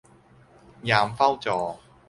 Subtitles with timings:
[0.89, 1.59] ยามเฝ้าจอ